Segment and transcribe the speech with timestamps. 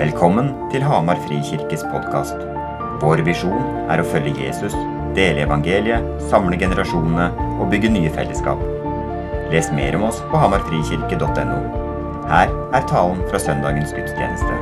[0.00, 2.38] Velkommen til Hamar Frikirkes podkast.
[3.02, 4.72] Vår visjon er å følge Jesus,
[5.12, 7.26] dele evangeliet, samle generasjonene
[7.60, 8.62] og bygge nye fellesskap.
[9.52, 11.60] Les mer om oss på hamarfrikirke.no.
[12.32, 14.56] Her er talen fra søndagens gudstjeneste.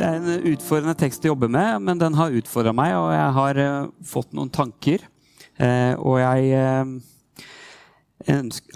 [0.00, 3.38] Det er en utfordrende tekst å jobbe med, men den har utfordra meg, og jeg
[3.42, 5.04] har uh, fått noen tanker.
[5.60, 6.84] Uh, og jeg uh,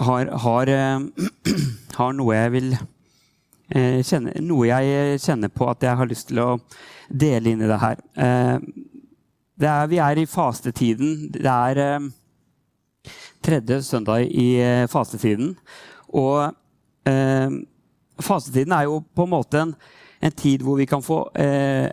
[0.04, 0.78] har, har,
[2.02, 2.91] har, noe jeg vil Eh,
[3.72, 6.48] kjenner, noe jeg kjenner på at jeg har lyst til å
[7.08, 8.02] dele inn i det her.
[8.16, 8.56] Eh,
[9.62, 11.14] det er, vi er i fastetiden.
[11.32, 12.08] Det er eh,
[13.44, 14.48] tredje søndag i
[14.90, 15.54] fastetiden.
[16.12, 16.52] Og
[17.08, 17.58] eh,
[18.20, 19.76] fastetiden er jo på en måte en,
[20.22, 21.88] en tid hvor vi kan få eh,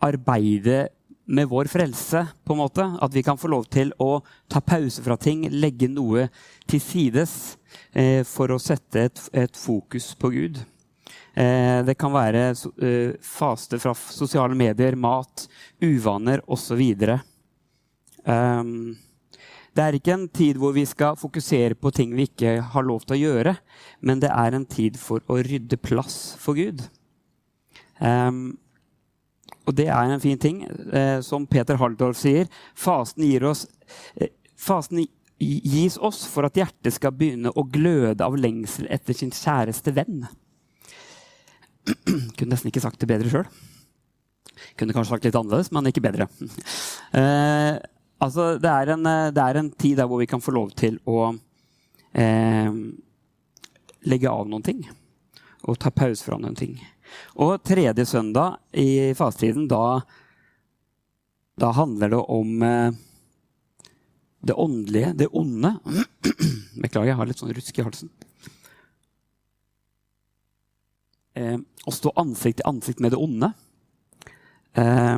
[0.00, 0.88] arbeide
[1.30, 2.26] med vår frelse.
[2.44, 2.86] på en måte.
[3.02, 6.28] At vi kan få lov til å ta pause fra ting, legge noe
[6.66, 7.56] til sides
[7.92, 10.62] eh, for å sette et, et fokus på Gud.
[11.34, 15.46] Eh, det kan være eh, faste fra sosiale medier, mat,
[15.82, 16.82] uvaner osv.
[18.24, 18.96] Um,
[19.70, 23.06] det er ikke en tid hvor vi skal fokusere på ting vi ikke har lov
[23.06, 23.54] til å gjøre,
[24.02, 26.82] men det er en tid for å rydde plass for Gud.
[28.00, 28.58] Um,
[29.68, 30.64] og det er en fin ting.
[30.66, 33.66] Eh, som Peter Halldorf sier, fasten, gir oss,
[34.58, 35.04] fasten
[35.40, 40.24] gis oss for at hjertet skal begynne å gløde av lengsel etter sin kjæreste venn.
[42.36, 43.48] Kunne nesten ikke sagt det bedre sjøl.
[44.78, 46.30] Kunne kanskje sagt litt annerledes, men ikke bedre.
[47.10, 47.74] Eh,
[48.22, 50.68] altså, det er, en, eh, det er, en, tid der hvor vi kan få lov
[50.78, 51.32] til å
[52.14, 52.68] eh,
[54.06, 54.84] legge av noen ting.
[55.66, 56.76] Og ta pause fra noen ting.
[57.34, 60.04] Og tredje søndag i fastetiden, da,
[61.58, 63.02] da handler det om eh,
[64.46, 65.74] det åndelige, det onde.
[66.86, 68.14] Beklager, jeg har litt sånn rusk i halsen.
[71.40, 71.56] Eh,
[71.88, 73.52] å stå ansikt til ansikt med det onde.
[74.78, 75.16] Eh,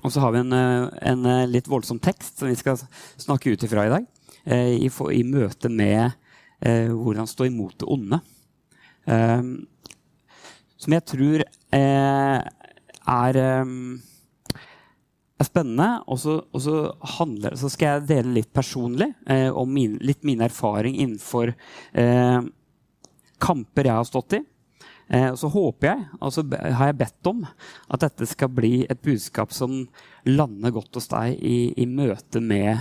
[0.00, 2.78] og så har vi en, eh, en, eh, litt voldsom tekst som vi skal
[3.20, 4.06] snakke ut ifra i dag.
[4.44, 6.12] Eh, i, i, møte med
[6.60, 8.20] eh, hvordan stå imot det onde.
[10.80, 11.42] som jeg tror
[11.72, 12.44] er,
[13.08, 13.36] er
[15.44, 15.88] spennende.
[16.06, 21.52] Og så, skal jeg dele litt personlig eh, om min, litt min erfaring innenfor
[21.92, 22.40] eh,
[23.40, 24.42] kamper jeg har stått i.
[25.10, 27.42] Eh, så håper jeg, og så har jeg bedt om,
[27.90, 29.82] at dette skal bli et budskap som
[30.28, 32.78] lander godt hos deg i, i møte med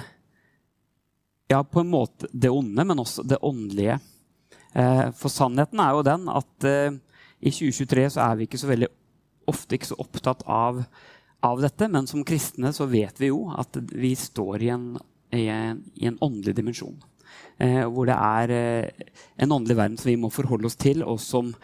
[1.49, 3.97] ja, på en måte det onde, men også det åndelige.
[4.77, 6.99] Eh, for sannheten er jo den at eh,
[7.39, 8.91] i 2023 så er vi ikke så veldig
[9.49, 10.83] ofte ikke så opptatt av,
[11.41, 14.89] av dette, men som kristne så vet vi jo at vi står i en,
[15.33, 16.99] i en, i en åndelig dimensjon.
[17.57, 21.17] Eh, hvor det er eh, en åndelig verden som vi må forholde oss til, og
[21.23, 21.55] som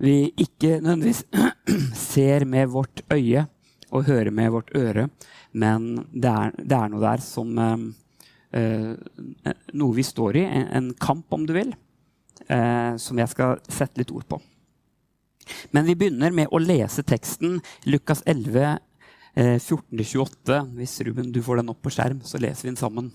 [0.00, 1.24] vi ikke nødvendigvis
[2.12, 3.46] ser med vårt øye
[3.90, 5.08] og hører med vårt øre,
[5.52, 7.88] men det er, det er noe der som eh,
[9.78, 11.68] Noe vi står i, en, en kamp, om du vil,
[12.50, 14.40] eh, som jeg skal sette litt ord på.
[15.74, 18.78] Men vi begynner med å lese teksten Lukas 11,
[19.34, 20.60] eh, 14-28.
[20.78, 23.10] Hvis Ruben du får den opp på skjerm, så leser vi den sammen.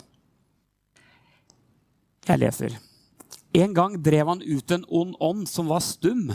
[2.25, 2.79] Jeg leser.
[3.55, 6.31] En gang drev han ut en ond ånd som var stum.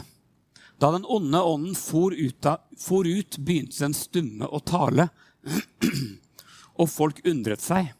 [0.80, 2.46] Da den onde ånden for ut,
[2.80, 5.10] for ut, begynte den stumme å tale,
[6.80, 7.90] og folk undret seg.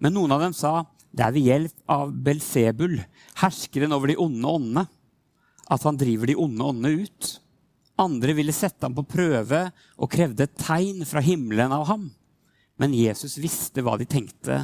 [0.00, 2.96] Men noen av dem sa, det er ved hjelp av Belsebul,
[3.42, 4.86] herskeren over de onde åndene,
[5.70, 7.34] at han driver de onde åndene ut.
[8.00, 9.66] Andre ville sette ham på prøve
[10.00, 12.08] og krevde et tegn fra himmelen av ham.
[12.80, 14.62] Men Jesus visste hva de tenkte,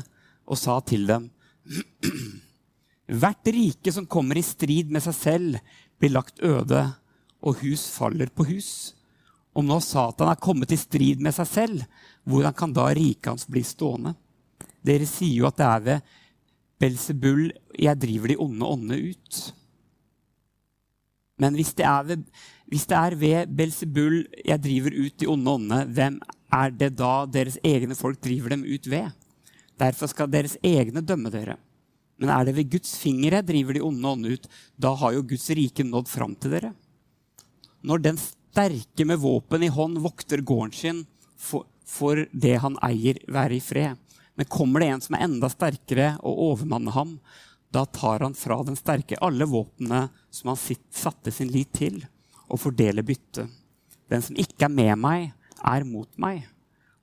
[0.48, 1.28] og sa til dem,
[3.06, 5.58] Hvert rike som kommer i strid med seg selv,
[6.00, 6.80] blir lagt øde
[7.46, 8.70] og hus faller på hus.
[9.56, 11.84] Om nå Satan er kommet i strid med seg selv,
[12.28, 14.12] hvordan kan da riket hans bli stående?
[14.84, 16.16] Dere sier jo at det er ved
[16.76, 17.46] Belsebul
[17.80, 19.38] jeg driver de onde åndene ut.
[21.40, 22.24] Men hvis det, ved,
[22.68, 26.20] hvis det er ved Belsebul jeg driver ut de onde åndene, hvem
[26.56, 29.08] er det da deres egne folk driver dem ut ved?
[29.80, 31.56] Derfor skal deres egne dømme dere.
[32.20, 35.24] Men er det ved Guds finger jeg driver de onde åndene ut, da har jo
[35.28, 36.76] Guds rike nådd fram til dere
[37.86, 41.04] når den sterke med våpen i hånd vokter gården sin,
[41.38, 43.94] for det han eier, være i fred.
[44.36, 47.14] Men kommer det en som er enda sterkere, og overmanner ham,
[47.72, 52.02] da tar han fra den sterke alle våpnene som han sitt, satte sin lit til,
[52.50, 53.50] og fordeler byttet.
[54.10, 55.30] Den som ikke er med meg,
[55.66, 56.44] er mot meg.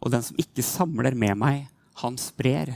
[0.04, 1.66] Og den som ikke samler med meg,
[2.04, 2.74] han sprer.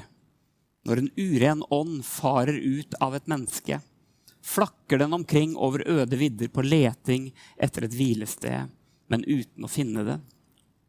[0.88, 3.82] Når en uren ånd farer ut av et menneske,
[4.48, 8.72] flakker den omkring over øde vidder på leting etter et hvilested,
[9.12, 10.20] men uten å finne det.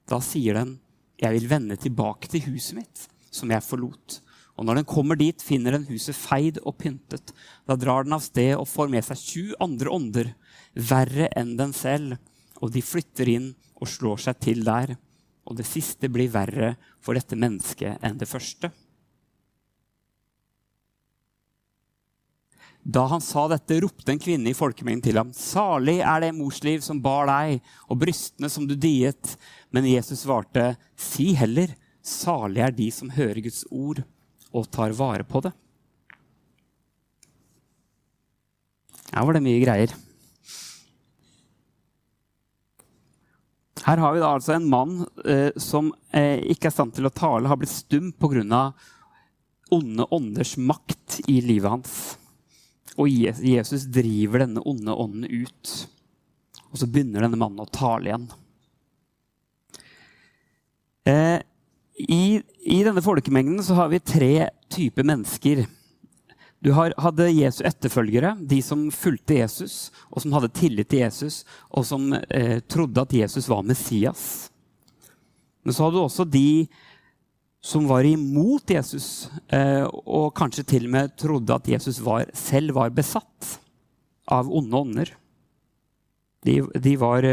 [0.08, 0.78] Da sier den,
[1.19, 4.20] 'Jeg vil vende tilbake til huset mitt, som jeg forlot.'
[4.58, 7.31] Og når den kommer dit, finner den huset feid og pyntet.
[7.66, 10.34] Da drar den av sted og får med seg sju andre ånder,
[10.75, 12.19] verre enn den selv,
[12.58, 14.96] og de flytter inn og slår seg til der.
[15.46, 18.72] Og det siste blir verre for dette mennesket enn det første.
[22.88, 25.32] Da han sa dette, ropte en kvinne i folkemengden til ham.
[25.37, 29.35] Salig er det morsliv som bar deg, og brystene som du diet.
[29.69, 34.00] Men Jesus svarte, si heller, salig er de som hører Guds ord
[34.56, 35.52] og tar vare på det.
[39.12, 39.93] Her var det mye greier.
[43.84, 47.08] Her har vi da altså en mann eh, som eh, ikke er i stand til
[47.08, 48.73] å tale, har blitt stum pga.
[49.70, 52.17] onde ånders makt i livet hans.
[52.99, 55.75] Og Jesus driver denne onde ånden ut.
[56.69, 58.29] Og så begynner denne mannen å tale igjen.
[61.09, 61.39] Eh,
[61.99, 65.65] i, I, denne folkemengden så har vi tre typer mennesker.
[66.59, 71.44] Du har, hadde Jesu etterfølgere, de som fulgte Jesus, og som hadde tillit til Jesus,
[71.71, 74.51] og som eh, trodde at Jesus var Messias.
[75.62, 76.67] Men så hadde du også de
[77.60, 82.76] som var imot Jesus, eh, og kanskje til og med trodde at Jesus var, selv
[82.78, 83.58] var besatt
[84.31, 85.14] av onde ånder.
[86.46, 87.25] De, de, var,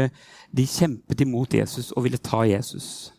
[0.50, 3.12] de kjempet imot Jesus og ville ta Jesus.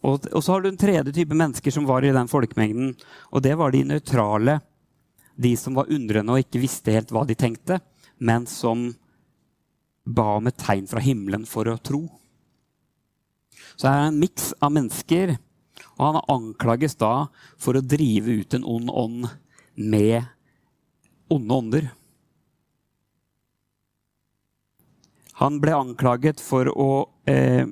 [0.00, 2.94] Og, og, så har du en tredje type mennesker som var i den folkemengden.
[3.34, 4.58] Og det var de nøytrale.
[5.38, 7.78] De som var undrende og ikke visste helt hva de tenkte,
[8.18, 8.88] men som
[10.08, 12.06] ba om et tegn fra himmelen for å tro.
[13.76, 15.36] Så det er en miks av mennesker,
[15.98, 17.28] og han anklages da
[17.58, 19.30] for å drive ut en ond ånd
[19.74, 20.22] med
[21.28, 21.88] onde ånder.
[25.38, 26.92] Han ble anklaget for å
[27.30, 27.66] eh,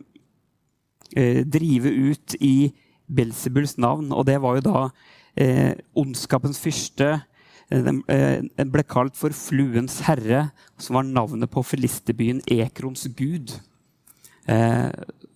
[1.18, 2.70] eh, drive ut i
[3.06, 4.12] Belsebuls navn.
[4.14, 4.82] Og det var jo da
[5.34, 7.16] eh, ondskapens fyrste.
[7.70, 13.56] Eh, den eh, ble kalt for Fluens herre, som var navnet på filisterbyen Ekrons gud.
[14.46, 14.90] Eh,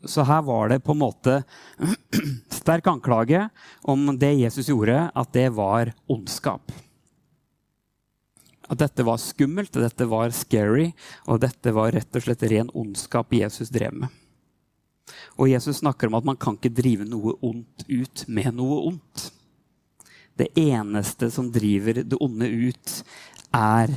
[0.04, 1.42] så her var det på en måte
[2.60, 3.48] sterk anklage
[3.82, 6.72] om det Jesus gjorde, at det var ondskap.
[8.70, 10.92] At dette var skummelt, dette var scary,
[11.26, 14.14] og dette var rett og slett ren ondskap Jesus drev med.
[15.42, 19.26] Og Jesus snakker om at man kan ikke drive noe ondt ut med noe ondt.
[20.38, 22.94] Det eneste som driver det onde ut,
[23.50, 23.90] er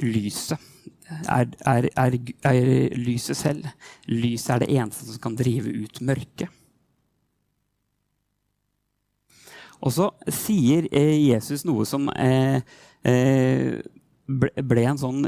[0.00, 0.58] lyset.
[1.06, 2.16] Er, er, er,
[2.50, 3.66] er lyset selv.
[4.10, 6.50] Lyset er det eneste som kan drive ut mørket.
[9.84, 12.58] Og så sier eh, Jesus noe som eh,
[13.06, 13.76] eh,
[14.26, 15.26] ble, en sånn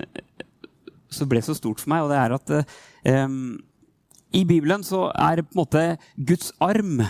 [1.13, 2.55] Så ble så stort for meg, og det er at
[3.13, 3.37] eh,
[4.39, 5.85] i Bibelen så er på en måte
[6.17, 7.01] Guds arm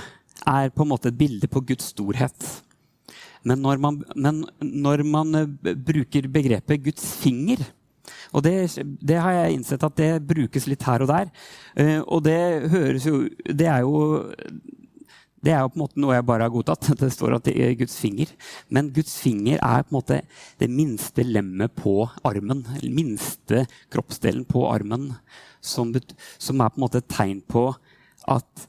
[0.46, 2.36] er på en måte et bilde på Guds storhet.
[3.42, 5.34] Men når man, men når man
[5.86, 7.64] bruker begrepet Guds finger
[8.32, 8.54] og det,
[9.00, 11.30] det, har jeg innsett at det brukes litt her og der.
[11.78, 12.40] Uh, og det
[12.72, 14.02] høres jo Det er jo
[15.44, 16.88] det er jo på en måte noe jeg bare har godtatt.
[16.98, 18.32] Det står at det er Guds finger.
[18.75, 20.20] Men Guds finger er på en måte
[20.58, 22.64] det minste lemmet på armen.
[22.80, 25.12] Den minste kroppsdelen på armen
[25.62, 25.94] som,
[26.38, 27.68] som, er på en måte et tegn på
[28.28, 28.68] at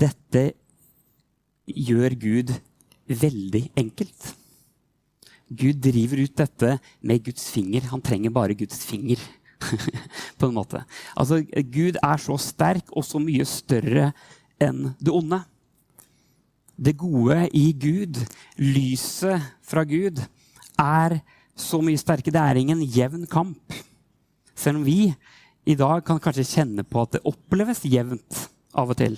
[0.00, 0.48] dette
[1.70, 2.56] gjør Gud
[3.06, 4.34] veldig enkelt.
[5.48, 7.88] Gud driver ut dette med Guds finger.
[7.90, 9.20] Han trenger bare Guds finger.
[10.38, 10.82] på en måte.
[11.16, 11.40] Altså,
[11.72, 14.10] Gud er så sterk og så mye større
[14.62, 15.40] enn det onde.
[16.74, 18.18] Det gode i Gud,
[18.58, 20.18] lyset fra Gud,
[20.80, 21.20] er
[21.54, 22.32] så mye sterke.
[22.34, 23.76] Det er ingen jevn kamp.
[24.58, 25.14] Selv om vi
[25.64, 29.16] i dag kan kanskje kjenne på at det oppleves jevnt av og til.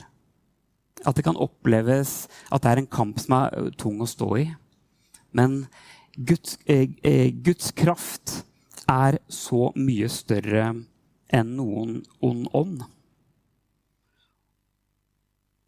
[1.06, 4.46] At det kan oppleves at det er en kamp som er tung å stå i.
[5.36, 5.64] Men
[6.16, 8.44] Guds, eh, eh, Guds kraft
[8.88, 10.68] er så mye større
[11.34, 12.84] enn noen ond ånd.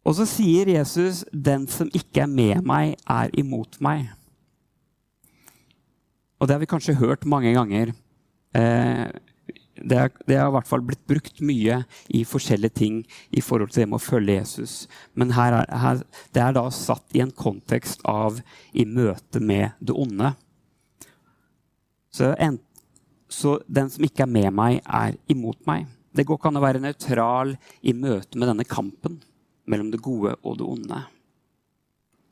[0.07, 4.09] Og så sier Jesus, 'Den som ikke er med meg, er imot meg'.
[6.39, 7.93] Og det har vi kanskje hørt mange ganger.
[8.55, 9.11] Eh,
[9.83, 11.81] det, er, det har i hvert fall blitt brukt mye
[12.15, 14.73] i forskjellige ting i forhold til det med å følge Jesus.
[15.13, 16.01] Men her er, her,
[16.35, 18.41] det er da satt i en kontekst av
[18.73, 20.33] i møte med det onde.
[22.11, 22.57] Så, en,
[23.29, 25.87] så den som ikke er med meg, er imot meg.
[26.11, 27.53] Det går ikke an å være nøytral
[27.85, 29.19] i møte med denne kampen
[29.69, 31.03] mellom det gode og det onde.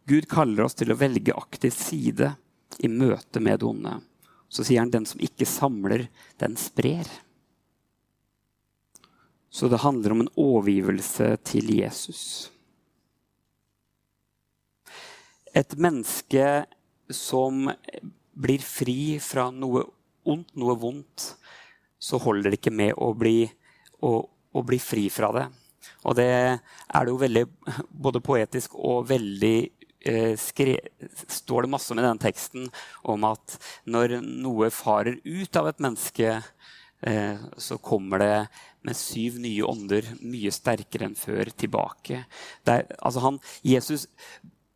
[0.07, 2.31] Gud kaller oss til å velge aktiv side
[2.79, 3.97] i møte med det onde.
[4.49, 6.05] så sier han den som ikke samler,
[6.39, 7.07] den sprer.
[9.49, 12.51] Så det handler om en overgivelse til Jesus.
[15.55, 16.65] Et menneske
[17.09, 17.69] som
[18.37, 19.85] blir fri fra noe
[20.27, 21.31] ondt, noe vondt,
[21.97, 23.47] så holder det ikke med å bli,
[24.05, 25.47] å, å bli fri fra det.
[26.05, 26.59] Og det er
[27.05, 27.43] det jo veldig
[28.05, 29.57] både poetisk og veldig
[30.07, 30.77] eh, skre,
[31.39, 32.67] står det masse med denne teksten
[33.07, 33.57] om at
[33.89, 36.37] når noe farer ut av et menneske,
[37.01, 38.35] eh, så kommer det
[38.87, 42.23] med syv nye ånder, mye sterkere enn før, tilbake.
[42.67, 44.07] Der, altså han, Jesus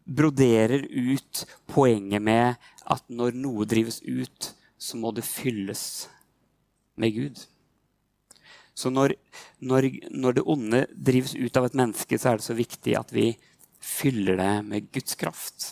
[0.05, 2.59] broderer ut poenget med
[2.91, 4.51] at når noe drives ut,
[4.81, 6.09] så må det fylles
[6.99, 7.43] med Gud.
[8.73, 9.13] Så når,
[9.59, 13.11] når, når, det onde drives ut av et menneske, så er det så viktig at
[13.13, 13.29] vi
[13.81, 15.71] fyller det med Guds kraft.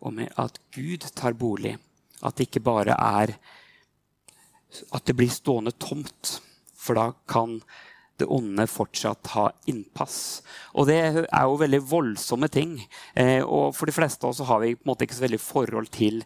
[0.00, 1.76] Og med at Gud tar bolig.
[2.24, 3.36] At det ikke bare er
[4.92, 6.40] At det blir stående tomt.
[6.86, 7.58] For da kan
[8.16, 10.42] det onde fortsatt ha innpass.
[10.72, 12.78] Og det er jo veldig voldsomme ting.
[13.14, 15.42] Eh, og for de fleste av oss har vi på en måte ikke så veldig
[15.42, 16.22] forhold til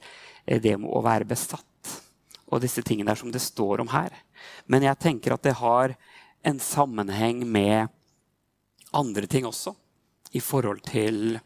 [0.47, 1.67] eh, det med å være besatt.
[2.51, 4.15] Og disse tingene der som det står om her.
[4.71, 5.97] Men jeg tenker at det har
[6.47, 7.91] en sammenheng med
[8.97, 9.75] andre ting også.
[10.31, 11.41] I forhold til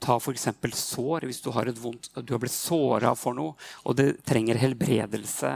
[0.00, 0.48] Ta f.eks.
[0.72, 1.26] sår.
[1.28, 3.52] Hvis du har, vondt, du har blitt såra for noe,
[3.84, 5.50] og det trenger helbredelse,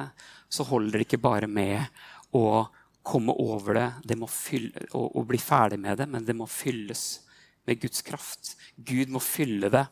[0.52, 1.86] så holder det ikke bare med
[2.34, 2.66] å
[3.04, 7.20] komme over det, det fylle, og, og, bli ferdig med det, men det må fylles
[7.68, 8.54] med Guds kraft.
[8.76, 9.84] Gud må fylle det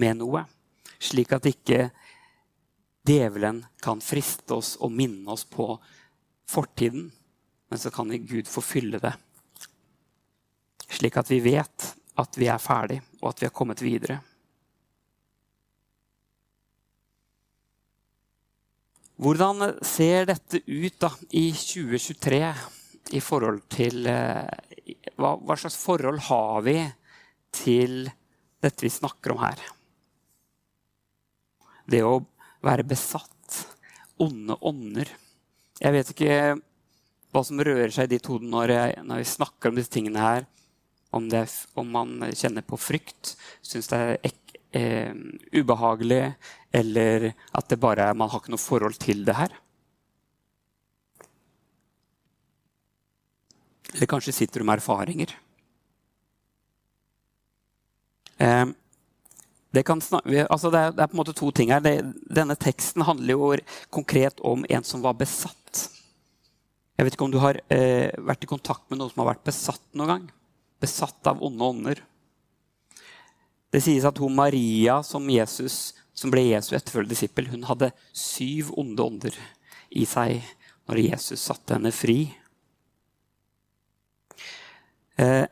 [0.00, 0.44] med noe,
[1.00, 1.88] slik at ikke
[3.08, 5.72] djevelen kan friste oss og minne oss på
[6.50, 7.08] fortiden,
[7.70, 9.14] men så kan Gud få fylle det.
[10.90, 14.18] Slik at vi vet at vi er ferdig, og at vi har kommet videre.
[19.20, 22.38] Hvordan ser dette ut da, i 2023
[23.12, 24.48] i forhold til eh,
[25.20, 26.78] hva, hva, slags forhold har vi
[27.52, 28.06] til
[28.64, 29.60] dette vi snakker om her?
[31.90, 32.22] Det å
[32.64, 33.28] være besatt.
[34.20, 35.08] Onde ånder.
[35.80, 36.34] Jeg vet ikke
[37.32, 38.72] hva som rører seg i ditt hode når,
[39.04, 40.48] når, vi snakker om disse tingene her.
[41.16, 41.44] Om, det,
[41.80, 43.34] om man kjenner på frykt,
[43.64, 45.12] syns det er ek, eh,
[45.52, 46.34] ubehagelig,
[46.72, 49.54] eller at det bare, man har ikke noe forhold til det her.
[53.94, 55.32] Eller kanskje sitter du med erfaringer.
[58.40, 58.66] Eh,
[59.70, 61.82] det, snakke, altså det, er, det, er, på en måte to ting her.
[61.84, 61.96] Det,
[62.30, 63.54] denne teksten handler jo
[63.90, 65.88] konkret om en som var besatt.
[66.98, 69.46] Jeg vet ikke om du har eh, vært i kontakt med noen som har vært
[69.46, 70.24] besatt noen gang?
[70.82, 72.02] Besatt av onde ånder.
[73.70, 78.72] Det sies at hun Maria, som, Jesus, som ble Jesu etterfølgende disippel, hun hadde syv
[78.80, 79.36] onde ånder
[79.94, 80.40] i seg
[80.90, 82.24] når Jesus satte henne fri.
[85.20, 85.44] Eh,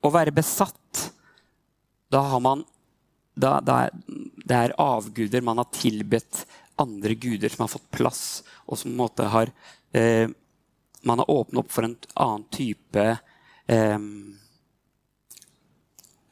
[0.00, 1.10] å være besatt,
[2.12, 2.64] da har man
[3.36, 3.96] da, da er,
[4.46, 6.46] Det er avguder man har tilbedt
[6.80, 8.22] andre guder som har fått plass,
[8.64, 9.52] og som på en måte har
[9.92, 10.30] eh,
[11.04, 13.04] Man har åpnet opp for en annen type
[13.66, 13.98] eh,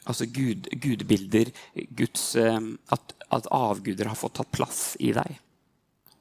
[0.05, 1.51] altså gud, gudbilder,
[1.97, 5.39] Guds, um, at, at, avguder har fått tatt plass i deg.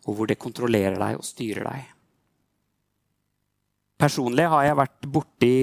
[0.08, 1.90] Og hvor det kontrollerer deg og styrer deg.
[4.04, 5.56] Personlig har jeg vært borti,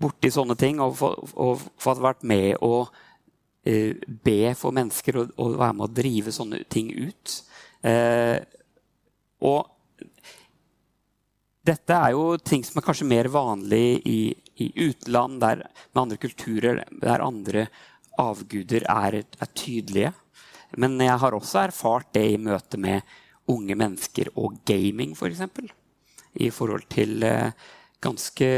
[0.00, 3.92] borti sånne ting og, fått vært med å uh,
[4.26, 7.38] be for mennesker og, og, være med å drive sånne ting ut.
[7.84, 8.40] Uh,
[9.44, 9.70] og
[11.64, 14.18] dette er jo ting som er kanskje mer vanlig i
[14.56, 17.66] i utland, der, med andre kulturer, der andre
[18.18, 20.12] avguder er, er, tydelige.
[20.78, 23.02] Men jeg har også erfart det i møte med
[23.50, 25.18] unge mennesker og gaming, f.eks.
[25.18, 25.72] For eksempel.
[26.34, 27.52] I forhold til eh,
[28.02, 28.48] ganske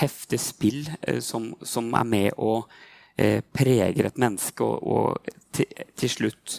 [0.00, 2.68] heftig spill eh, som, som, er med og
[3.16, 6.58] eh, preger et menneske og, og til, slutt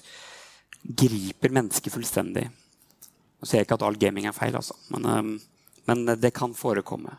[0.82, 2.48] griper mennesket fullstendig.
[2.50, 4.76] Nå ser jeg ikke at all gaming er feil, altså.
[4.90, 5.38] men,
[5.86, 7.14] men det kan forekomme.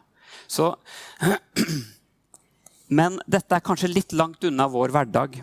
[0.50, 0.72] Så,
[2.98, 5.40] men dette er kanskje litt langt unna vår hverdag.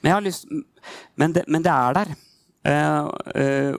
[0.00, 0.46] Men, lyst,
[1.14, 2.14] men, det, men det, er der.
[2.68, 3.74] Uh, uh,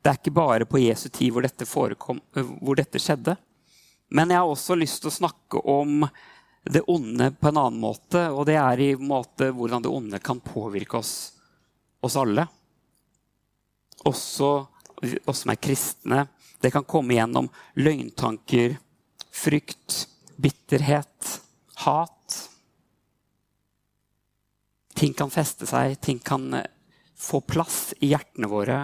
[0.00, 3.36] det er ikke bare på Jesu tid hvor dette, forekom, uh, hvor dette skjedde.
[4.10, 6.04] Men jeg har også lyst til å snakke om
[6.70, 8.26] det onde på en annen måte.
[8.34, 11.14] Og det er i måte hvordan det onde kan påvirke oss,
[12.02, 12.46] oss alle.
[14.08, 14.50] Også
[15.00, 16.26] oss som er kristne.
[16.60, 17.48] Det kan komme gjennom
[17.80, 18.76] løgntanker,
[19.30, 21.40] frykt, bitterhet,
[21.84, 22.36] hat.
[24.94, 26.68] Ting kan feste seg, ting kan eh,
[27.16, 28.80] få plass i hjertene våre.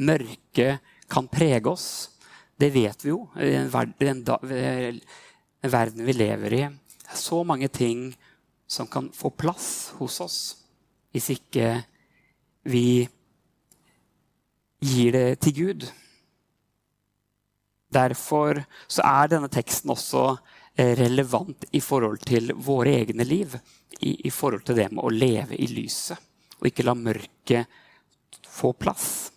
[0.00, 2.10] mørket kan prege oss.
[2.56, 3.26] Det vet vi jo.
[3.36, 4.24] I den,
[5.60, 6.62] verden vi lever i.
[6.70, 8.10] Det er så mange ting
[8.70, 10.40] som kan få plass hos oss
[11.10, 11.80] hvis ikke
[12.70, 13.08] vi
[14.80, 15.88] gir det til Gud.
[17.90, 20.24] Derfor så er denne teksten også
[20.76, 23.56] eh, relevant i forhold til våre egne liv.
[24.00, 26.16] I, I, forhold til det med å leve i lyset
[26.60, 27.80] og ikke la mørket
[28.48, 29.30] få plass.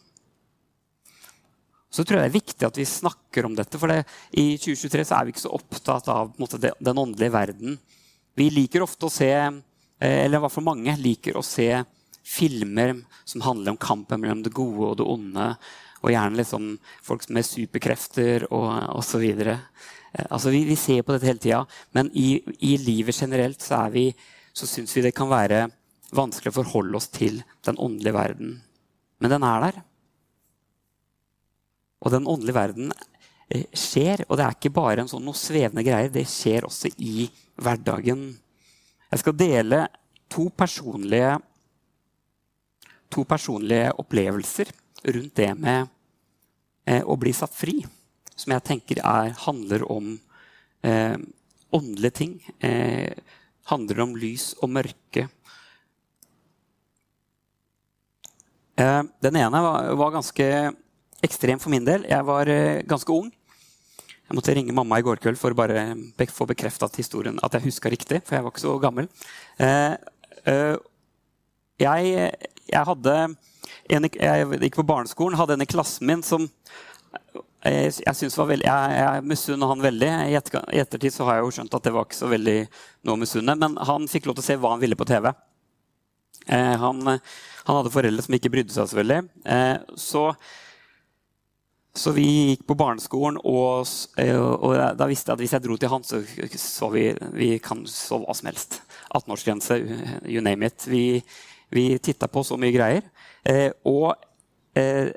[1.93, 3.79] Så tror jeg det er viktig at vi snakker om dette.
[3.79, 7.77] For det, i 2023 så er vi ikke så opptatt av måte, den åndelige verden.
[8.33, 11.69] Vi liker ofte å se, eh, eller i hvert fall mange liker å se
[12.23, 12.95] filmer
[13.27, 15.47] som handler om kampen mellom det gode og det onde.
[16.03, 19.23] Og gjerne liksom folk med superkrefter og osv.
[20.13, 21.63] Eh, altså, vi, vi ser på dette hele tida,
[21.95, 24.09] men i, i, livet generelt så, vi,
[24.53, 25.65] så syns vi det kan være
[26.13, 28.53] vanskelig å forholde oss til den åndelige verden.
[29.23, 29.81] Men den er der.
[32.03, 32.91] Og den åndelige verden
[33.47, 36.11] eh, skjer, og det er ikke bare en sånn noe svevende greier.
[36.11, 37.29] Det skjer også i
[37.63, 38.27] hverdagen.
[39.13, 39.85] Jeg skal dele
[40.33, 41.37] to personlige,
[43.13, 44.73] to personlige opplevelser
[45.13, 45.92] rundt det med
[46.83, 47.77] å bli satt fri,
[48.35, 50.09] som jeg tenker er, handler om
[50.83, 51.15] eh,
[51.73, 52.33] åndelige ting.
[52.59, 53.13] Eh,
[53.71, 55.27] handler om lys og mørke.
[58.75, 60.49] Eh, den ene var, var, ganske
[61.23, 62.07] ekstrem for min del.
[62.09, 63.31] Jeg var eh, ganske ung.
[64.23, 67.53] Jeg måtte ringe mamma i går kveld for å bare be få bekreftet historien, at
[67.53, 68.23] jeg huska riktig.
[68.25, 69.09] For jeg var ikke så gammel.
[69.61, 69.95] Eh,
[71.83, 72.29] jeg,
[72.67, 73.17] jeg hadde
[73.89, 76.49] en, jeg gikk på barneskolen, hadde en i klassen min som
[77.63, 80.11] jeg, jeg, synes var veldig, jeg, jeg misunner han veldig.
[80.27, 82.57] I, etter, I, ettertid så har jeg jo skjønt at det var ikke så veldig
[83.07, 83.55] noe å misunne.
[83.59, 85.29] Men han fikk lov til å se hva han ville på TV.
[86.47, 89.21] Eh, han, han, hadde foreldre som ikke brydde seg så veldig.
[89.55, 90.25] Eh, så,
[91.95, 93.87] så, vi gikk på barneskolen, og,
[94.19, 96.19] eh, og, da visste jeg at hvis jeg dro til han, så
[96.59, 98.81] så vi, vi kan så hva som helst.
[99.13, 99.79] 18-årsgrense,
[100.27, 100.83] you name it.
[100.89, 101.21] Vi,
[101.71, 103.07] vi titta på så mye greier.
[103.43, 104.13] Eh, og
[104.79, 105.11] eh,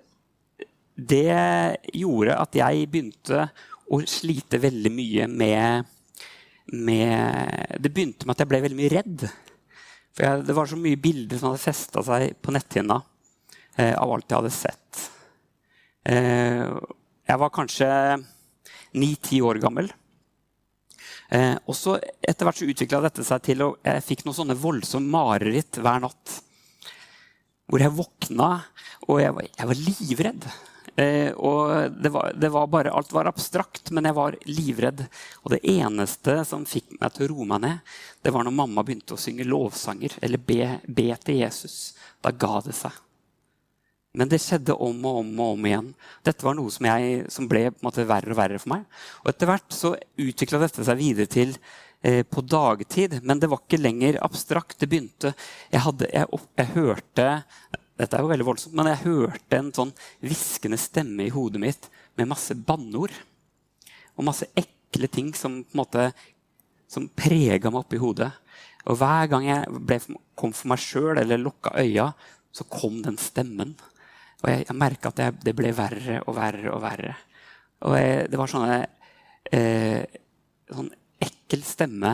[0.96, 1.40] det
[1.94, 3.48] gjorde at jeg begynte
[3.92, 5.90] å slite veldig mye med,
[6.74, 9.26] med Det begynte med at jeg ble veldig mye redd.
[10.16, 12.98] For jeg, det var så mye bilder som hadde festa seg på netthinna
[13.76, 15.04] eh, av alt jeg hadde sett.
[16.08, 16.64] Eh,
[17.26, 17.90] jeg var kanskje
[18.96, 19.92] ni-ti år gammel.
[21.34, 24.58] Eh, og så Etter hvert så utvikla dette seg til at jeg fikk noen sånne
[24.58, 26.40] voldsomme mareritt hver natt
[27.66, 28.48] hvor jeg våkna,
[29.08, 30.48] og jeg var, jeg var livredd.
[30.96, 35.02] Eh, og det var, det var, bare, Alt var abstrakt, men jeg var livredd.
[35.44, 38.86] Og det eneste som fikk meg til å roe meg ned, det var når mamma
[38.86, 41.96] begynte å synge lovsanger eller be, be til Jesus.
[42.24, 43.02] Da ga det seg.
[44.16, 45.88] Men det skjedde om og om og om igjen.
[46.24, 48.86] Dette var noe som, jeg, som ble måte, verre og verre for meg.
[49.20, 51.52] Og etter hvert så utvikla dette seg videre til
[52.02, 53.16] på dagtid.
[53.22, 54.76] Men det var ikke lenger abstrakt.
[54.78, 55.32] Det begynte
[55.72, 57.28] Jeg, hadde, jeg, jeg hørte
[57.96, 61.88] Dette er jo veldig voldsomt, men jeg hørte en sånn hviskende stemme i hodet mitt
[62.20, 63.14] med masse banneord.
[64.16, 66.10] Og masse ekle ting som på en måte
[66.92, 68.30] som prega meg oppi hodet.
[68.86, 69.98] Og hver gang jeg ble,
[70.38, 72.10] kom for meg sjøl eller lukka øya,
[72.54, 73.74] så kom den stemmen.
[74.42, 77.16] Og jeg, jeg merka at jeg, det ble verre og verre og verre.
[77.86, 78.78] Og jeg, det var sånne
[79.56, 80.20] eh,
[80.70, 80.92] sånn
[81.46, 82.12] ekkel stemme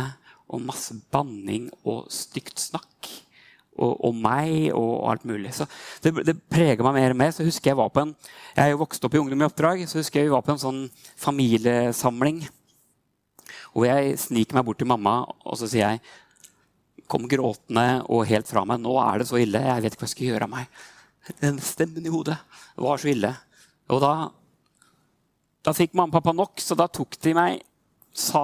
[0.53, 3.09] og masse banning og stygt snakk.
[3.73, 5.55] Og, og meg og alt mulig.
[5.57, 5.65] Så
[6.05, 7.31] det, det prega meg mer og mer.
[7.33, 8.13] Så husker Jeg var på en,
[8.53, 10.53] jeg er jo vokst opp i Ungdom i oppdrag, så husker jeg vi var på
[10.53, 10.83] en sånn
[11.17, 12.43] familiesamling.
[13.73, 16.03] Og jeg sniker meg bort til mamma og så sier jeg,
[17.09, 18.81] kom gråtende og helt fra meg.
[18.81, 19.61] 'Nå er det så ille.
[19.61, 22.37] Jeg vet ikke hva jeg skal gjøre av meg.' Den stemmen i hodet
[22.77, 23.33] var så ille.
[23.89, 24.15] Og da,
[25.65, 27.61] da fikk mamma og pappa nok, så da tok de meg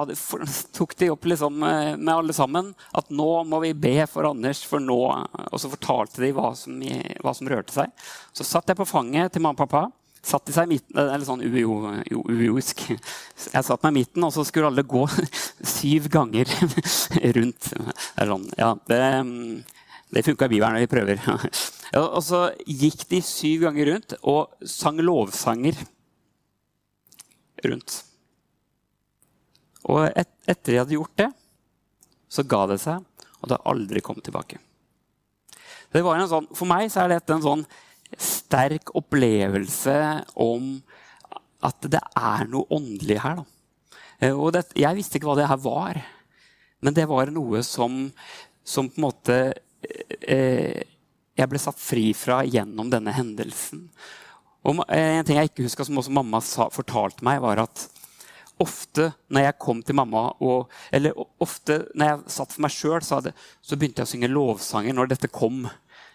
[0.09, 0.43] det, for,
[0.77, 4.63] tok de opp liksom, eh, med alle sammen at nå må vi be for Anders.
[4.65, 4.99] for nå,
[5.51, 6.81] Og så fortalte de hva som,
[7.23, 7.93] hva som rørte seg.
[8.33, 9.87] Så satt jeg på fanget til mamma og pappa.
[10.25, 12.81] Satt de seg i midten, eller sånn uioisk.
[12.89, 15.05] Jeg satt meg i midten, og så skulle alle gå
[15.77, 16.49] syv ganger
[17.37, 17.71] rundt.
[18.17, 19.03] Sånn, ja, det
[20.09, 20.81] det funka i Bibelen.
[20.81, 21.21] Vi prøver.
[21.99, 25.77] Og så gikk de syv ganger rundt og sang lovsanger
[27.65, 27.99] rundt.
[29.87, 31.29] Og et, etter de hadde gjort det,
[32.29, 33.05] så ga det seg,
[33.39, 34.59] og det har aldri kommet tilbake.
[35.89, 37.63] Sånn, for meg er dette en sånn
[38.19, 39.95] sterk opplevelse
[40.41, 40.75] om
[41.65, 43.41] at det er noe åndelig her.
[43.41, 44.31] Da.
[44.35, 45.99] Og det, jeg visste ikke hva det her var,
[46.85, 48.05] men det var noe som,
[48.63, 49.35] som på en måte
[50.21, 50.79] eh,
[51.39, 53.85] Jeg ble satt fri fra gjennom denne hendelsen.
[54.67, 57.85] Og en ting jeg ikke huska, som også mamma sa, fortalte meg, var at
[58.59, 63.01] ofte når jeg kom til mamma og, Eller ofte når jeg satt for meg sjøl,
[63.05, 65.63] så, så, begynte jeg å synge lovsanger når dette kom.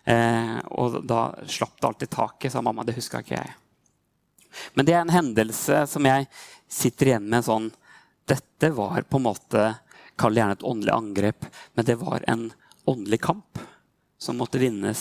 [0.04, 2.84] Eh, og da slapp det alltid taket, sa mamma.
[2.84, 3.54] Det huska ikke jeg.
[4.74, 6.28] Men det er en hendelse som jeg
[6.70, 7.72] sitter igjen med sånn
[8.24, 9.64] Dette var på en måte
[10.16, 12.44] Kall det gjerne et åndelig angrep, men det var en
[12.86, 13.58] åndelig kamp
[14.14, 15.00] som måtte vinnes.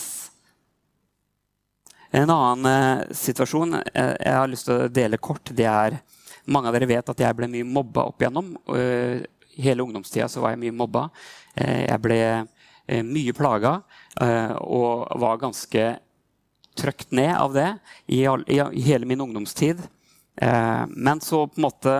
[2.09, 5.99] En annen eh, situasjon eh, jeg har lyst til å dele kort, det er
[6.45, 8.53] mange av dere vet at jeg ble mye mobba opp igjennom.
[8.75, 9.23] Eh,
[9.63, 11.07] hele ungdomstida så var jeg mye mobba.
[11.55, 13.79] Eh, jeg ble eh, mye plaga
[14.61, 15.83] og var ganske
[16.77, 17.69] trøkt ned av det
[18.13, 18.19] i,
[18.85, 19.79] hele min ungdomstid.
[20.37, 21.95] Men så på en måte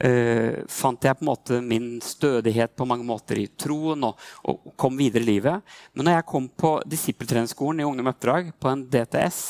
[0.00, 4.70] Uh, fant jeg på en måte min stødighet på mange måter i troen og, og
[4.80, 5.74] kom videre i livet.
[5.92, 9.42] Men når jeg kom på disippeltrenerskolen i Ungdom Oppdrag, på en DTS,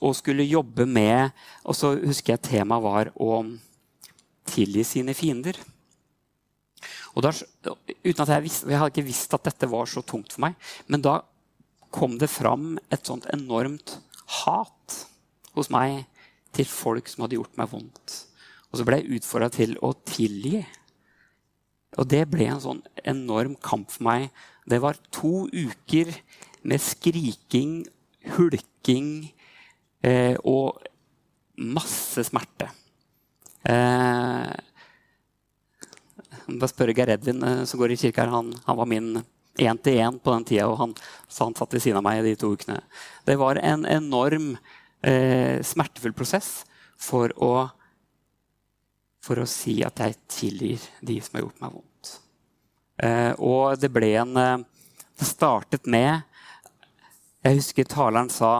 [0.00, 1.30] og skulle jobbe med
[1.64, 3.42] Og så husker jeg temaet var å
[4.52, 5.56] tilgi sine fiender.
[7.14, 10.34] Og da, uten at jeg, visste, jeg hadde ikke visst at dette var så tungt
[10.34, 10.56] for meg.
[10.90, 11.20] Men da
[11.92, 13.98] kom det fram et sånt enormt
[14.42, 14.98] hat
[15.54, 16.04] hos meg
[16.56, 18.16] til folk som hadde gjort meg vondt.
[18.72, 20.62] Og så ble jeg utfordra til å tilgi.
[22.00, 24.30] Og det ble en sånn enorm kamp for meg.
[24.68, 26.12] Det var to uker
[26.64, 27.82] med skriking,
[28.36, 29.28] hulking,
[30.02, 30.82] Eh, og
[31.62, 32.68] masse smerte.
[33.62, 34.52] Eh,
[36.48, 38.32] bare spørre Geir Edvin, eh, som går i kirka her.
[38.34, 39.22] Han, han var min
[39.58, 40.94] én-til-én på den tida, og han,
[41.38, 42.80] han satt ved siden av meg de to ukene.
[43.28, 44.56] Det var en enorm
[45.04, 46.64] eh, smertefull prosess
[46.98, 47.68] for å,
[49.22, 52.12] for å si at jeg tilgir de som har gjort meg vondt.
[53.02, 54.68] Eh, og det ble en eh,
[55.18, 56.22] Det startet med
[57.42, 58.50] Jeg husker taleren sa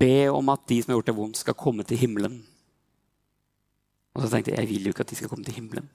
[0.00, 2.40] be om at de som har gjort det vondt, skal komme til himmelen.
[4.14, 5.88] Og så tenkte jeg jeg vil jo ikke at de skal komme til himmelen.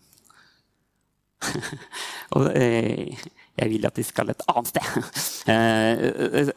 [2.35, 3.17] og eh,
[3.59, 4.87] jeg vil at de skal et annet sted.
[5.45, 6.47] Eh,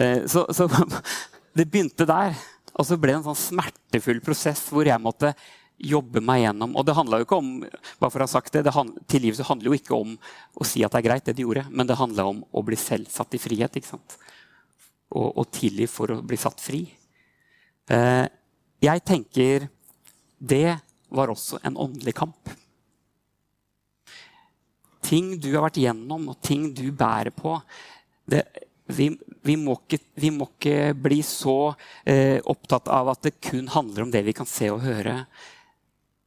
[0.00, 0.64] eh, så, så,
[1.58, 2.32] det begynte der.
[2.80, 5.34] Og så ble det en sånn smertefull prosess hvor jeg måtte
[5.78, 6.74] jobbe meg gjennom.
[6.76, 8.74] Og det handla jo ikke om bare for å ha sagt det, det
[9.10, 10.16] tilgivelse handler jo ikke om
[10.58, 12.78] å si at det er greit, det de gjorde, men det handla om å bli
[12.78, 13.78] selv satt i frihet.
[13.78, 14.18] ikke sant?
[15.14, 16.82] Og, og tilgi for å bli satt fri.
[17.88, 18.26] Eh,
[18.84, 19.68] jeg tenker
[20.38, 22.50] det var også en åndelig kamp.
[25.08, 27.56] Ting du har vært gjennom, og ting du bærer på
[28.28, 28.42] det,
[28.88, 29.08] vi,
[29.44, 31.72] vi, må ikke, vi, må ikke, bli så
[32.08, 35.22] eh, opptatt av at det kun handler om det vi kan se og høre.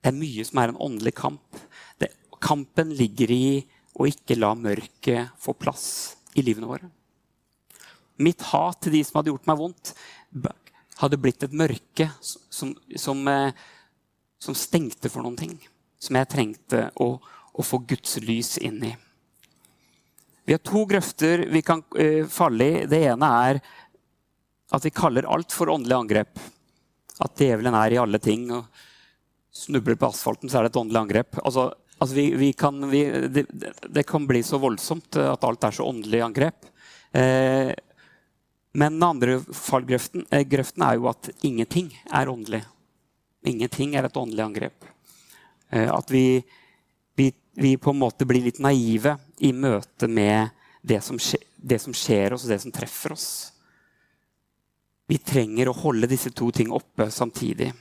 [0.01, 1.59] Det er mye som er en åndelig kamp.
[2.01, 2.09] Det,
[2.41, 3.45] kampen ligger i
[3.99, 5.85] å ikke la mørket få plass
[6.33, 6.89] i livene våre.
[8.21, 9.93] Mitt hat til de som hadde gjort meg vondt,
[11.01, 13.53] hadde blitt et mørke som, som, eh,
[14.41, 15.55] som stengte for noen ting.
[16.01, 17.13] Som jeg trengte å,
[17.53, 18.93] å, få Guds lys inn i.
[20.45, 22.85] Vi har to grøfter vi kan uh, falle i.
[22.89, 23.59] Det ene er
[24.73, 26.41] at vi kaller alt for åndelig angrep.
[27.21, 28.47] At djevelen er i alle ting.
[28.49, 28.65] og
[29.51, 31.39] snubler på asfalten, så er det et åndelig angrep.
[31.43, 33.45] Altså, altså vi, vi kan, vi, det,
[33.89, 36.69] det, kan bli så voldsomt at alt er så åndelig angrep.
[37.11, 37.71] Eh,
[38.71, 42.63] men den andre fallgrøften eh, er jo at ingenting er åndelig.
[43.43, 44.87] Ingenting er et åndelig angrep.
[45.69, 46.41] Eh, at vi,
[47.53, 50.49] vi, på en måte blir litt naive i møte med
[50.81, 53.29] det som, skje, det som skjer oss, og det som treffer oss.
[55.11, 57.71] Vi trenger å holde disse to ting oppe samtidig.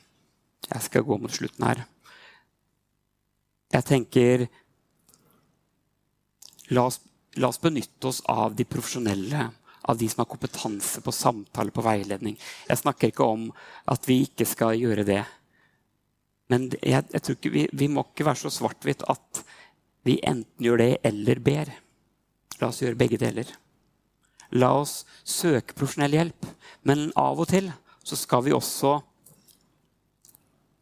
[0.68, 1.84] Jeg skal gå mot slutten her.
[3.70, 4.48] Jeg tenker
[6.70, 7.00] La oss,
[7.34, 9.48] la oss benytte oss av de profesjonelle,
[9.90, 12.36] av de som har kompetanse på samtale, på veiledning.
[12.68, 13.48] Jeg snakker ikke om
[13.90, 15.24] at vi ikke skal gjøre det.
[16.50, 19.42] Men jeg, jeg tror ikke vi, vi må ikke være så svart-hvitt at
[20.06, 21.74] vi enten gjør det eller ber.
[22.60, 23.50] La oss gjøre begge deler.
[24.54, 26.48] La oss søke profesjonell hjelp.
[26.86, 27.70] Men av og til
[28.06, 28.98] så skal vi også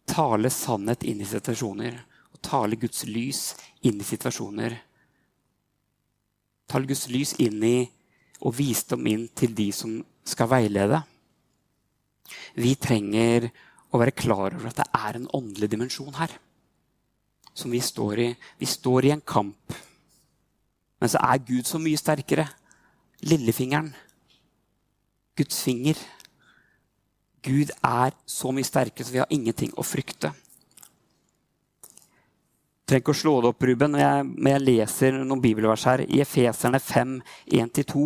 [0.08, 1.98] tale sannhet inn i situasjoner.
[2.34, 3.42] Og tale Guds lys
[3.86, 4.76] inn i situasjoner.
[6.68, 7.78] Tale Guds lys inn i
[8.38, 9.96] og visdom inn til de som
[10.28, 11.00] skal veilede.
[12.58, 13.48] Vi trenger
[13.88, 16.34] å være klar over at det er en åndelig dimensjon her.
[17.56, 18.28] Som vi står i.
[18.60, 19.74] Vi står i en kamp.
[20.98, 22.46] Men så er Gud så mye sterkere.
[23.26, 23.90] Lillefingeren.
[25.38, 25.98] Guds finger
[27.44, 30.32] Gud er så mye sterkere, så vi har ingenting å frykte.
[32.88, 36.02] Jeg trenger ikke å slå det opp, Ruben, men jeg, jeg leser noen bibelvers her.
[36.08, 37.18] I Efeserne 5,
[37.60, 38.04] 1-2.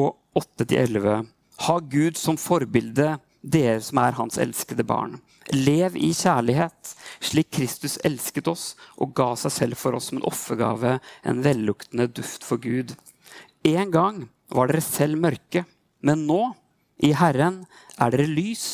[0.00, 1.28] Og 8-11.
[1.66, 5.18] Ha Gud som forbilde, dere som er hans elskede barn.
[5.54, 6.92] Lev i kjærlighet,
[7.24, 12.06] slik Kristus elsket oss og ga seg selv for oss som en offergave, en velluktende
[12.12, 12.94] duft for Gud.
[13.66, 14.22] En gang
[14.54, 15.64] var dere selv mørke,
[16.06, 16.42] men nå,
[17.00, 17.64] i Herren,
[17.98, 18.66] er dere lys.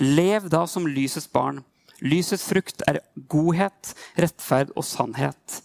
[0.00, 1.62] Lev da som lysets barn.
[2.00, 5.60] Lysets frukt er godhet, rettferd og sannhet.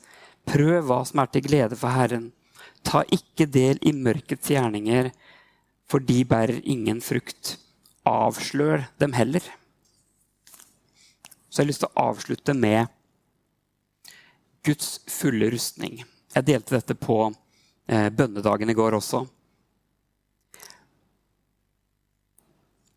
[0.48, 2.32] Prøv hva som er til glede for Herren.
[2.86, 5.12] Ta ikke del i mørkets gjerninger,
[5.90, 7.56] for de bærer ingen frukt.
[8.06, 9.44] Avslør dem heller.
[11.50, 12.92] Så jeg har lyst til å avslutte med
[14.66, 16.02] Guds fulle rustning.
[16.36, 19.24] Jeg delte dette på eh, bønnedagen i går også.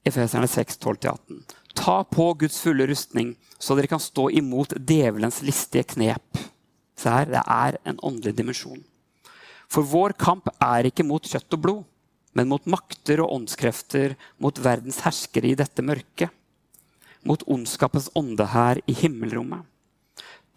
[0.09, 1.43] Efeserne 6, 12-18.
[1.79, 6.41] Ta på Guds fulle rustning, så dere kan stå imot djevelens listige knep.
[6.99, 8.83] Se her, det er en åndelig dimensjon.
[9.69, 11.87] For vår kamp er ikke mot kjøtt og blod,
[12.37, 16.33] men mot makter og åndskrefter, mot verdens herskere i dette mørket,
[17.27, 19.67] mot ondskapens ånde her i himmelrommet.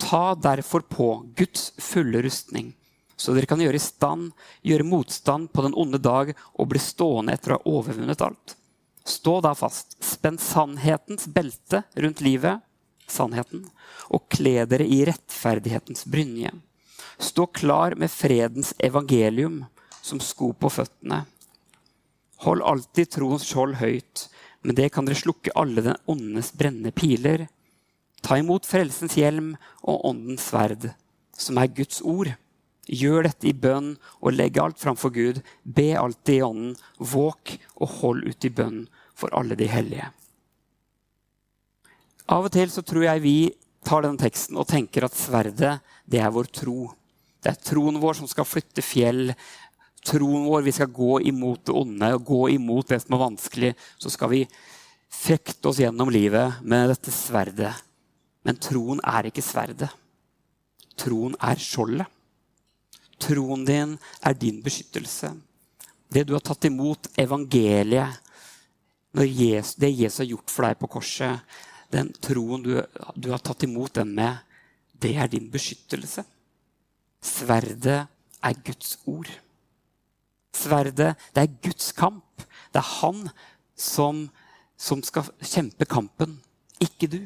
[0.02, 2.72] Ta derfor på Guds fulle rustning,
[3.18, 4.32] så dere kan gjøre stand,
[4.66, 8.56] gjøre motstand på den onde dag og bli stående etter å ha overvunnet alt.
[9.04, 9.98] Stå da fast.
[10.04, 12.62] Spenn sannhetens belte rundt livet,
[13.08, 13.66] sannheten,
[14.14, 16.54] og kle dere i rettferdighetens brynje.
[17.22, 19.64] Stå klar med fredens evangelium
[20.02, 21.24] som sko på føttene.
[22.46, 24.28] Hold alltid troens skjold høyt,
[24.66, 27.48] men det kan dere slukke alle den åndenes brennende piler.
[28.22, 30.92] Ta imot frelsens hjelm og åndens sverd,
[31.38, 32.34] som er Guds ord.
[32.90, 35.42] Gjør dette i bønn og legg alt framfor Gud.
[35.64, 36.74] Be alltid i ånden.
[36.98, 40.10] Våk og hold ut i bønn for alle de hellige.
[42.32, 43.38] Av og til så tror jeg vi
[43.86, 46.92] tar den teksten og tenker at sverdet, det er vår tro.
[47.42, 49.34] Det er troen vår som skal flytte fjell.
[50.06, 53.74] Troen vår, Vi skal gå imot det onde og gå imot det som er vanskelig.
[53.98, 54.48] Så skal vi
[55.12, 57.74] fekte oss gjennom livet med dette sverdet.
[58.46, 59.90] Men troen er ikke sverdet.
[60.98, 62.08] Troen er skjoldet.
[63.22, 65.34] Troen din er din beskyttelse.
[66.12, 68.20] Det du har tatt imot, evangeliet,
[69.12, 71.40] Jesus, det Jesus har gjort for deg på korset,
[71.92, 72.74] den troen du,
[73.16, 74.40] du har tatt imot den med,
[75.02, 76.24] det er din beskyttelse.
[77.22, 78.06] Sverdet
[78.42, 79.30] er Guds ord.
[80.56, 82.46] Sverdet, det er Guds kamp.
[82.72, 83.28] Det er han
[83.76, 84.26] som,
[84.80, 86.38] som skal kjempe kampen,
[86.82, 87.22] ikke du.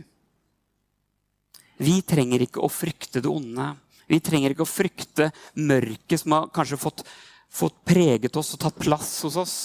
[1.78, 3.74] Vi trenger ikke å frykte det onde.
[4.10, 7.04] Vi trenger ikke å frykte mørket som har kanskje fått,
[7.50, 9.56] fått preget oss og tatt plass hos oss.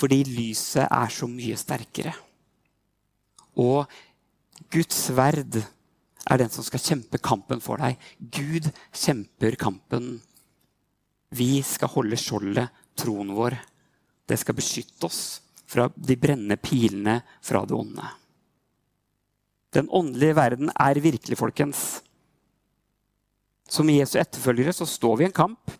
[0.00, 2.14] Fordi lyset er så mye sterkere.
[3.60, 3.84] Og
[4.72, 7.98] Guds sverd er den som skal kjempe kampen for deg.
[8.18, 10.14] Gud kjemper kampen.
[11.34, 13.56] Vi skal holde skjoldet, troen vår.
[14.28, 18.06] Det skal beskytte oss fra de brennende pilene fra det onde.
[19.74, 22.00] Den åndelige verden er virkelig, folkens.
[23.70, 25.72] Som Jesu etterfølgere så står vi i en kamp,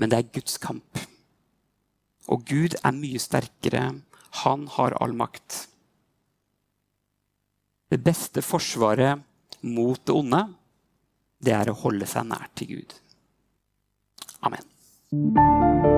[0.00, 1.02] men det er Guds kamp.
[2.32, 3.84] Og Gud er mye sterkere.
[4.42, 5.66] Han har all makt.
[7.92, 9.22] Det beste forsvaret
[9.62, 10.42] mot det onde,
[11.38, 12.96] det er å holde seg nær til Gud.
[14.46, 15.94] Amen.